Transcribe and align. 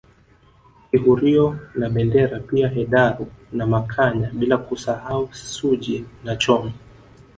Kihurio 0.91 1.45
na 1.79 1.87
Bendera 1.93 2.37
pia 2.39 2.67
Hedaru 2.75 3.27
na 3.53 3.65
Makanya 3.65 4.29
bila 4.33 4.57
kusahau 4.57 5.29
Suji 5.33 6.05
na 6.23 6.35
Chome 6.35 6.73